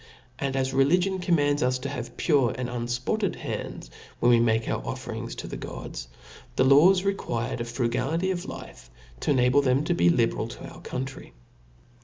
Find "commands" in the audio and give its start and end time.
1.19-1.61